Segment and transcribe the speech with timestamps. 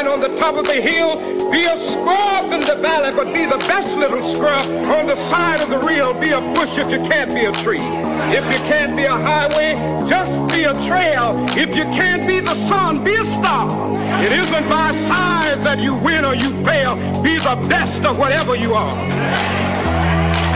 [0.00, 1.16] on the top of the hill,
[1.50, 5.60] be a scrub in the valley, but be the best little scrub on the side
[5.60, 6.14] of the reel.
[6.14, 7.84] Be a bush if you can't be a tree.
[8.32, 9.74] If you can't be a highway,
[10.08, 11.44] just be a trail.
[11.50, 13.68] If you can't be the sun, be a star.
[14.22, 16.96] It isn't by size that you win or you fail.
[17.22, 18.96] Be the best of whatever you are.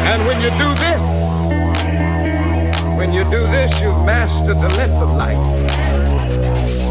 [0.08, 1.00] And when you do this,
[2.96, 6.85] when you do this, you've mastered the length of life.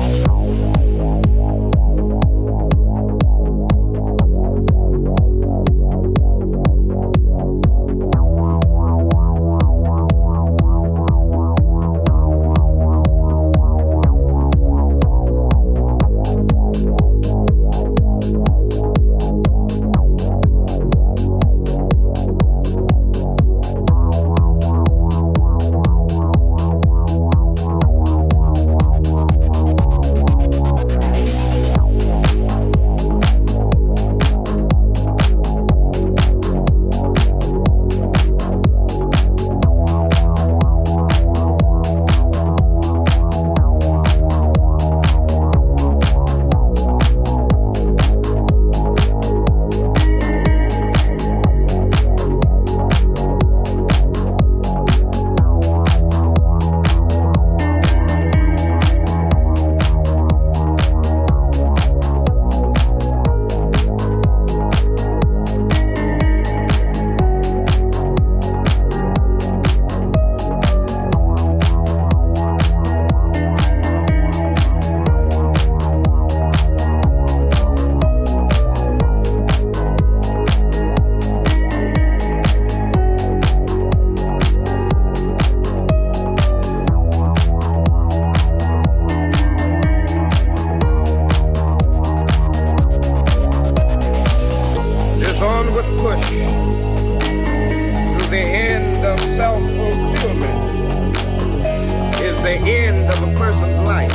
[102.45, 104.12] the end of a person's life.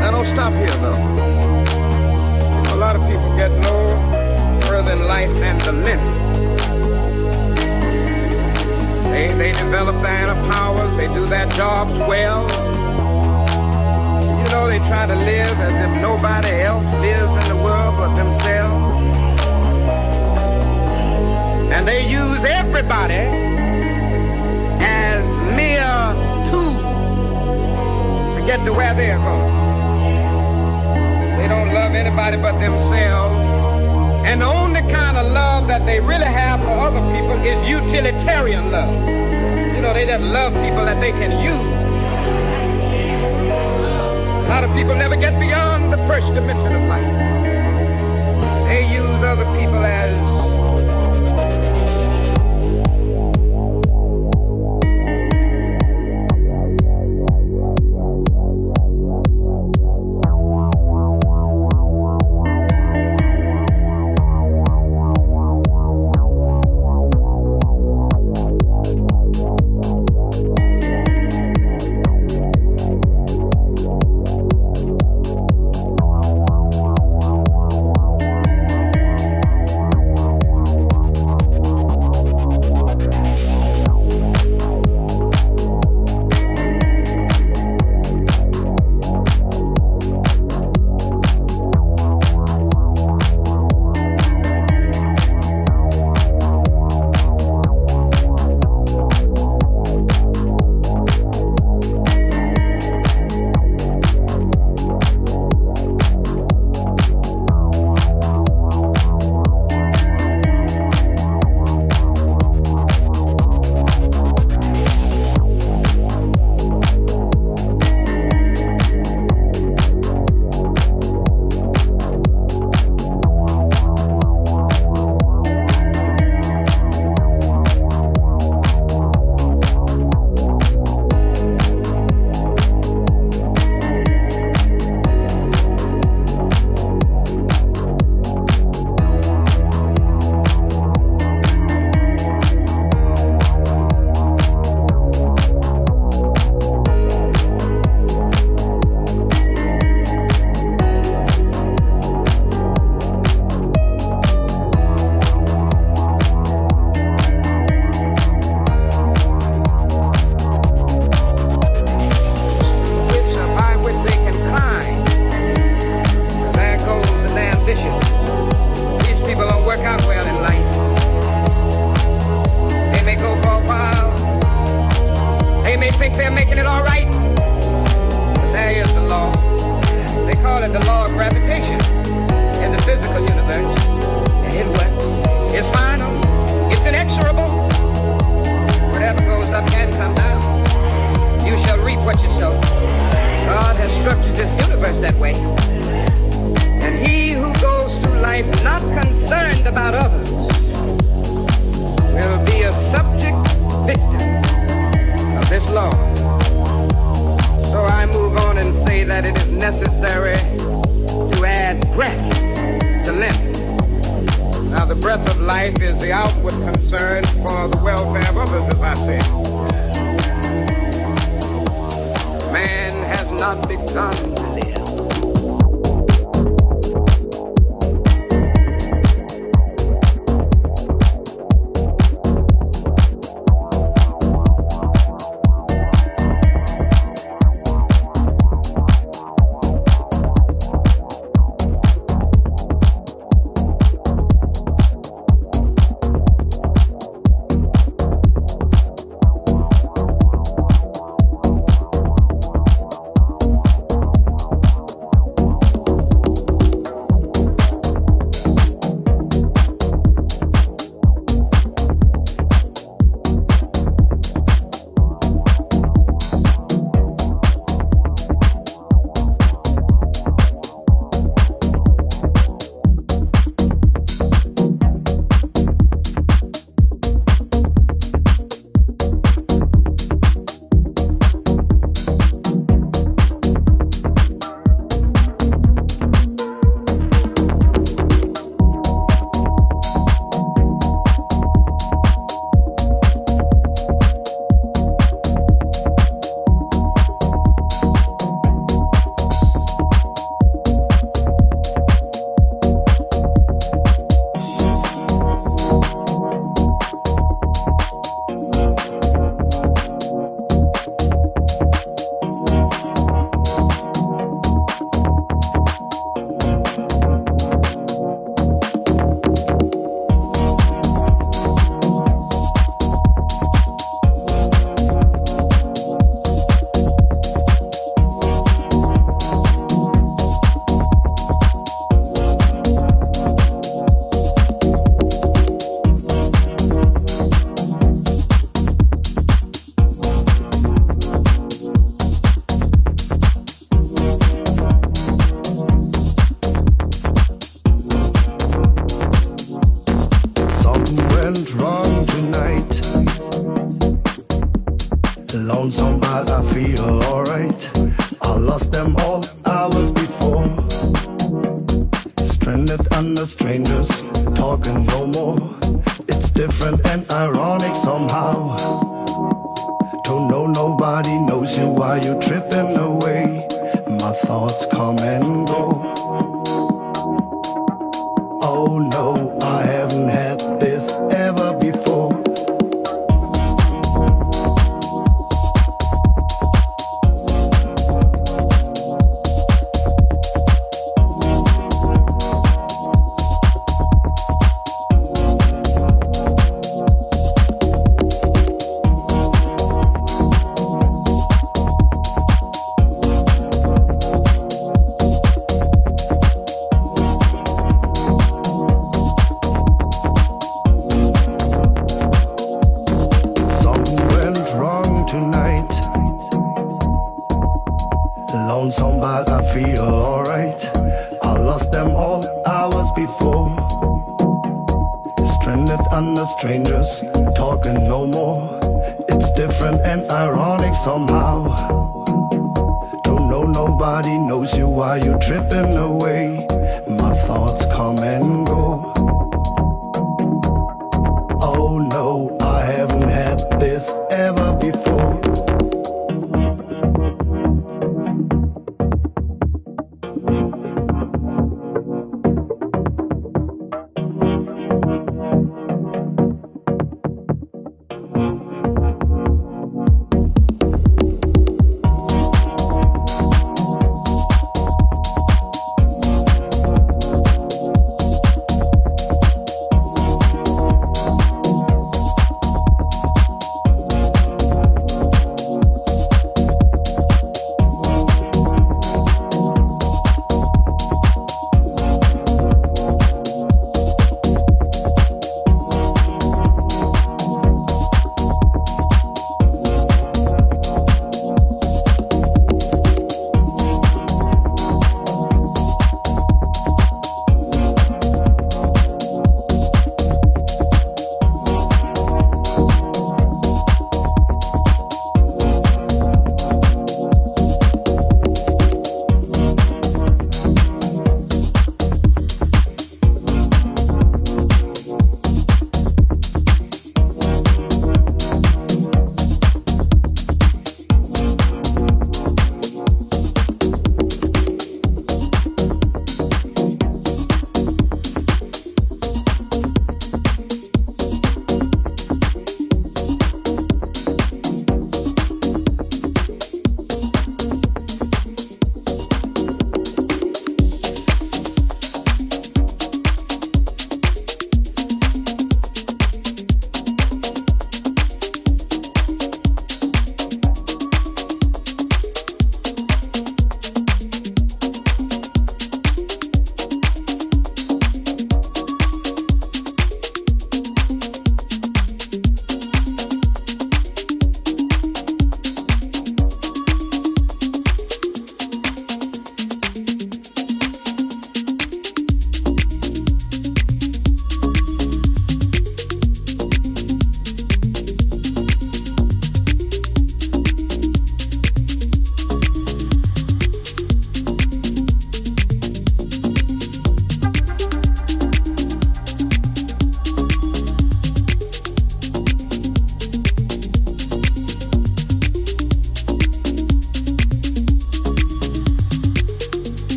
[0.00, 0.98] Now don't stop here though.
[2.74, 3.86] A lot of people get no
[4.66, 6.12] further in life than the limit.
[9.12, 12.42] They, they develop their inner powers, they do their jobs well.
[14.40, 18.16] You know they try to live as if nobody else lives in the world but
[18.16, 19.16] themselves.
[21.72, 23.55] And they use everybody
[28.46, 29.54] get to where they're going.
[31.36, 33.34] They don't love anybody but themselves.
[34.24, 38.70] And the only kind of love that they really have for other people is utilitarian
[38.70, 38.94] love.
[39.74, 41.66] You know, they just love people that they can use.
[44.46, 47.12] A lot of people never get beyond the first dimension of life.
[48.68, 50.55] They use other people as